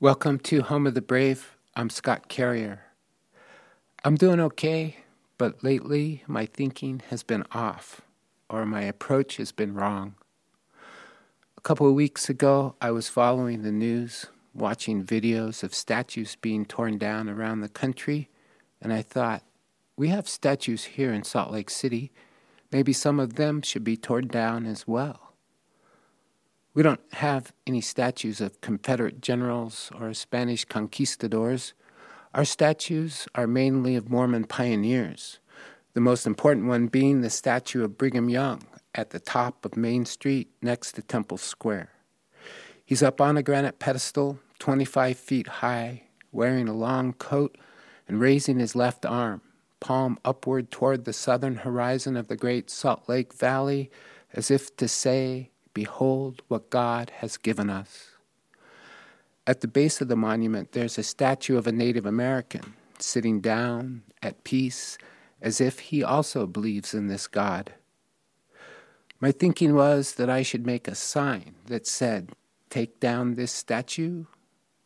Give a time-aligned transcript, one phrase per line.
[0.00, 1.56] Welcome to Home of the Brave.
[1.74, 2.82] I'm Scott Carrier.
[4.04, 4.98] I'm doing okay,
[5.38, 8.00] but lately my thinking has been off,
[8.48, 10.14] or my approach has been wrong.
[11.56, 16.64] A couple of weeks ago, I was following the news, watching videos of statues being
[16.64, 18.30] torn down around the country,
[18.80, 19.42] and I thought,
[19.96, 22.12] we have statues here in Salt Lake City.
[22.70, 25.27] Maybe some of them should be torn down as well.
[26.74, 31.72] We don't have any statues of Confederate generals or Spanish conquistadors.
[32.34, 35.38] Our statues are mainly of Mormon pioneers,
[35.94, 38.62] the most important one being the statue of Brigham Young
[38.94, 41.90] at the top of Main Street next to Temple Square.
[42.84, 47.56] He's up on a granite pedestal, 25 feet high, wearing a long coat
[48.06, 49.40] and raising his left arm,
[49.80, 53.90] palm upward toward the southern horizon of the great Salt Lake Valley,
[54.32, 58.10] as if to say, Behold what God has given us.
[59.46, 64.02] At the base of the monument, there's a statue of a Native American sitting down
[64.20, 64.98] at peace
[65.40, 67.74] as if he also believes in this God.
[69.20, 72.32] My thinking was that I should make a sign that said,
[72.70, 74.24] Take down this statue.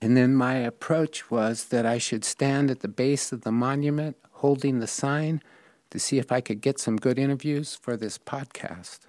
[0.00, 4.18] And then my approach was that I should stand at the base of the monument
[4.34, 5.42] holding the sign
[5.90, 9.00] to see if I could get some good interviews for this podcast.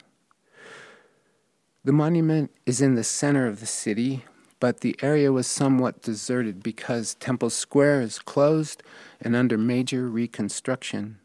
[1.88, 4.26] The monument is in the center of the city,
[4.60, 8.84] but the area was somewhat deserted because Temple Square is closed
[9.22, 11.20] and under major reconstruction.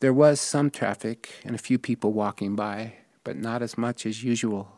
[0.00, 4.24] There was some traffic and a few people walking by, but not as much as
[4.24, 4.72] usual.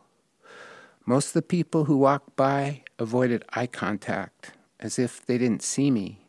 [1.05, 5.89] Most of the people who walked by avoided eye contact, as if they didn't see
[5.89, 6.27] me.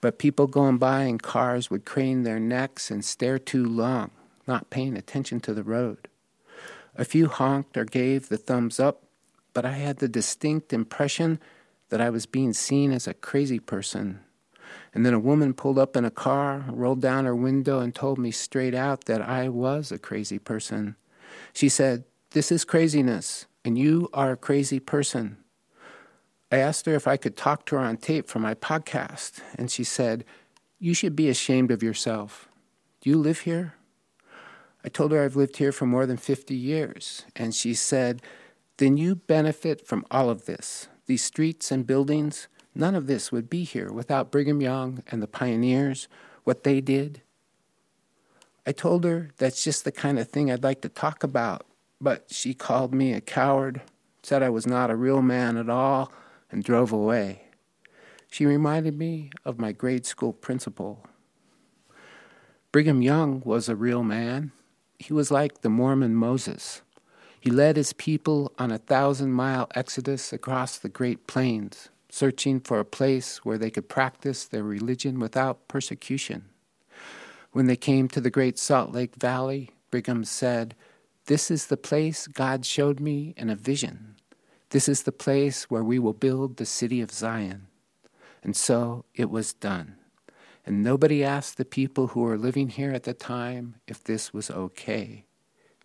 [0.00, 4.10] But people going by in cars would crane their necks and stare too long,
[4.48, 6.08] not paying attention to the road.
[7.00, 9.04] A few honked or gave the thumbs up,
[9.54, 11.40] but I had the distinct impression
[11.88, 14.20] that I was being seen as a crazy person.
[14.92, 18.18] And then a woman pulled up in a car, rolled down her window, and told
[18.18, 20.94] me straight out that I was a crazy person.
[21.54, 25.38] She said, This is craziness, and you are a crazy person.
[26.52, 29.70] I asked her if I could talk to her on tape for my podcast, and
[29.70, 30.22] she said,
[30.78, 32.50] You should be ashamed of yourself.
[33.00, 33.76] Do you live here?
[34.84, 38.22] I told her I've lived here for more than 50 years, and she said,
[38.78, 40.88] Then you benefit from all of this.
[41.06, 45.26] These streets and buildings, none of this would be here without Brigham Young and the
[45.26, 46.08] pioneers,
[46.44, 47.20] what they did.
[48.66, 51.66] I told her that's just the kind of thing I'd like to talk about,
[52.00, 53.82] but she called me a coward,
[54.22, 56.10] said I was not a real man at all,
[56.50, 57.42] and drove away.
[58.30, 61.04] She reminded me of my grade school principal.
[62.72, 64.52] Brigham Young was a real man
[65.00, 66.82] he was like the Mormon Moses.
[67.40, 72.78] He led his people on a thousand mile exodus across the Great Plains, searching for
[72.78, 76.44] a place where they could practice their religion without persecution.
[77.52, 80.76] When they came to the Great Salt Lake Valley, Brigham said,
[81.24, 84.16] This is the place God showed me in a vision.
[84.68, 87.68] This is the place where we will build the city of Zion.
[88.42, 89.96] And so it was done
[90.66, 94.50] and nobody asked the people who were living here at the time if this was
[94.50, 95.24] okay,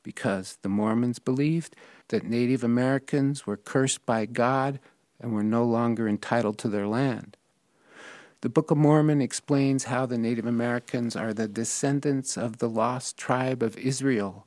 [0.03, 1.75] because the Mormons believed
[2.09, 4.79] that Native Americans were cursed by God
[5.19, 7.37] and were no longer entitled to their land.
[8.41, 13.17] The Book of Mormon explains how the Native Americans are the descendants of the lost
[13.17, 14.45] tribe of Israel,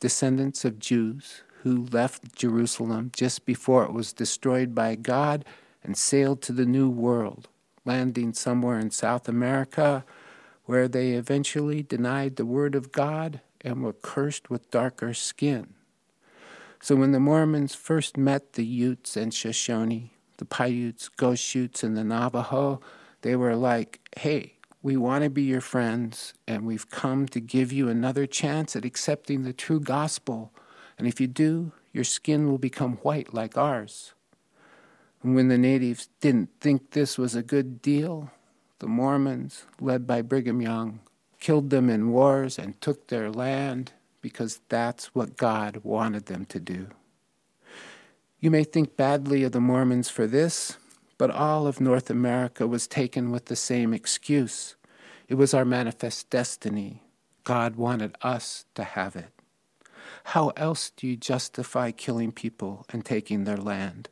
[0.00, 5.44] descendants of Jews who left Jerusalem just before it was destroyed by God
[5.82, 7.48] and sailed to the New World
[7.90, 10.04] landing somewhere in South America,
[10.64, 15.74] where they eventually denied the Word of God and were cursed with darker skin.
[16.80, 22.04] So when the Mormons first met the Utes and Shoshone, the Paiutes, Goshutes, and the
[22.04, 22.80] Navajo,
[23.22, 27.72] they were like, hey, we want to be your friends, and we've come to give
[27.72, 30.52] you another chance at accepting the true gospel.
[30.96, 34.14] And if you do, your skin will become white like ours.
[35.22, 38.30] And when the natives didn't think this was a good deal,
[38.78, 41.00] the Mormons, led by Brigham Young,
[41.38, 46.60] killed them in wars and took their land because that's what God wanted them to
[46.60, 46.88] do.
[48.38, 50.78] You may think badly of the Mormons for this,
[51.18, 54.76] but all of North America was taken with the same excuse.
[55.28, 57.02] It was our manifest destiny.
[57.44, 59.30] God wanted us to have it.
[60.24, 64.08] How else do you justify killing people and taking their land?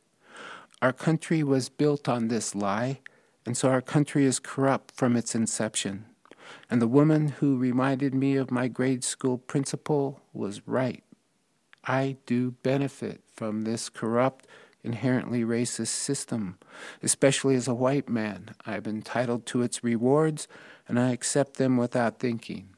[0.80, 3.00] Our country was built on this lie,
[3.44, 6.06] and so our country is corrupt from its inception.
[6.70, 11.02] And the woman who reminded me of my grade school principal was right.
[11.84, 14.46] I do benefit from this corrupt,
[14.84, 16.58] inherently racist system,
[17.02, 18.54] especially as a white man.
[18.64, 20.46] I'm entitled to its rewards,
[20.86, 22.70] and I accept them without thinking.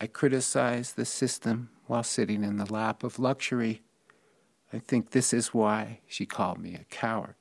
[0.00, 3.82] I criticize the system while sitting in the lap of luxury.
[4.72, 7.34] I think this is why she called me a coward.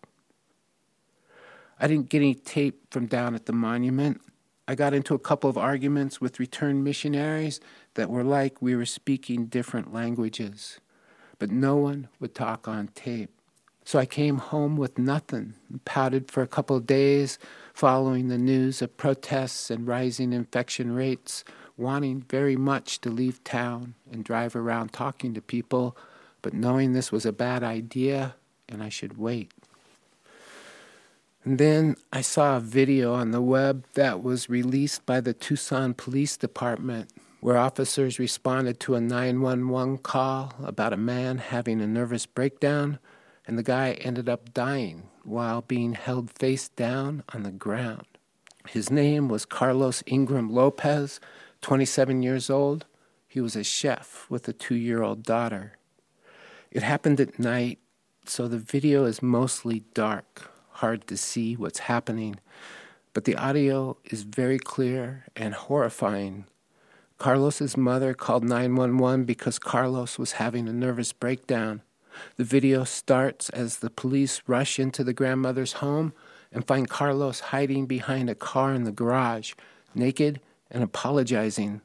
[1.79, 4.21] I didn't get any tape from down at the monument.
[4.67, 7.59] I got into a couple of arguments with returned missionaries
[7.95, 10.79] that were like we were speaking different languages,
[11.37, 13.31] but no one would talk on tape.
[13.83, 17.37] So I came home with nothing and pouted for a couple of days
[17.73, 21.43] following the news of protests and rising infection rates,
[21.77, 25.95] wanting very much to leave town and drive around talking to people,
[26.45, 28.35] but knowing this was a bad idea
[28.69, 29.51] and I should wait.
[31.43, 35.95] And then I saw a video on the web that was released by the Tucson
[35.95, 37.09] Police Department
[37.39, 42.99] where officers responded to a 911 call about a man having a nervous breakdown,
[43.47, 48.05] and the guy ended up dying while being held face down on the ground.
[48.67, 51.19] His name was Carlos Ingram Lopez,
[51.61, 52.85] 27 years old.
[53.27, 55.79] He was a chef with a two year old daughter.
[56.75, 57.79] It happened at night,
[58.25, 62.35] so the video is mostly dark hard to see what's happening,
[63.13, 66.47] but the audio is very clear and horrifying.
[67.17, 71.81] Carlos's mother called 911 because Carlos was having a nervous breakdown.
[72.35, 76.11] The video starts as the police rush into the grandmother's home
[76.51, 79.53] and find Carlos hiding behind a car in the garage,
[79.93, 81.79] naked and apologizing.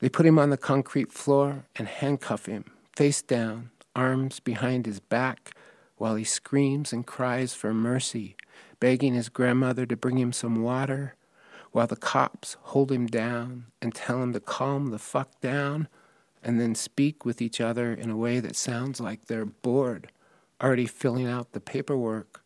[0.00, 5.00] They put him on the concrete floor and handcuff him, face down, arms behind his
[5.00, 5.56] back,
[5.96, 8.36] while he screams and cries for mercy,
[8.78, 11.14] begging his grandmother to bring him some water,
[11.72, 15.88] while the cops hold him down and tell him to calm the fuck down
[16.42, 20.12] and then speak with each other in a way that sounds like they're bored,
[20.62, 22.42] already filling out the paperwork.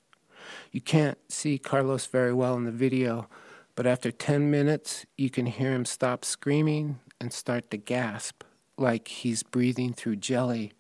[0.73, 3.29] You can't see Carlos very well in the video,
[3.75, 8.43] but after 10 minutes, you can hear him stop screaming and start to gasp
[8.79, 10.73] like he's breathing through jelly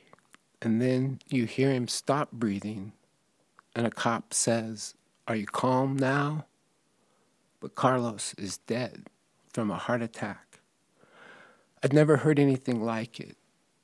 [0.62, 2.92] and then you hear him stop breathing,
[3.74, 4.94] and a cop says,
[5.26, 6.46] Are you calm now?
[7.60, 9.08] But Carlos is dead
[9.52, 10.60] from a heart attack.
[11.82, 13.36] I'd never heard anything like it.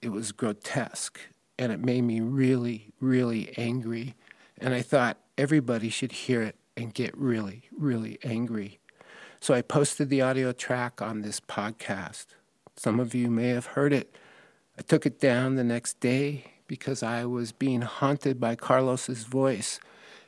[0.03, 1.19] It was grotesque,
[1.59, 4.15] and it made me really, really angry.
[4.59, 8.79] And I thought everybody should hear it and get really, really angry.
[9.41, 12.27] So I posted the audio track on this podcast.
[12.77, 14.15] Some of you may have heard it.
[14.79, 19.81] I took it down the next day because I was being haunted by Carlos's voice.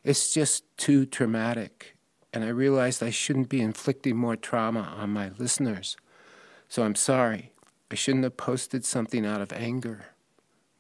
[0.05, 1.96] It's just too traumatic,
[2.32, 5.96] and I realized I shouldn't be inflicting more trauma on my listeners.
[6.69, 7.52] So I'm sorry.
[7.90, 10.06] I shouldn't have posted something out of anger.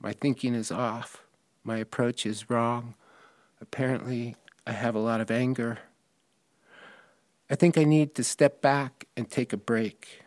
[0.00, 1.24] My thinking is off.
[1.64, 2.94] My approach is wrong.
[3.60, 5.78] Apparently, I have a lot of anger.
[7.50, 10.22] I think I need to step back and take a break.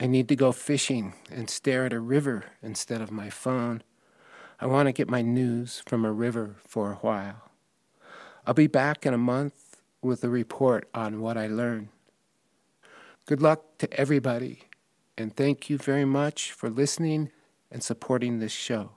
[0.00, 3.82] I need to go fishing and stare at a river instead of my phone.
[4.62, 7.50] I want to get my news from a river for a while.
[8.46, 11.88] I'll be back in a month with a report on what I learned.
[13.26, 14.68] Good luck to everybody,
[15.18, 17.32] and thank you very much for listening
[17.72, 18.92] and supporting this show.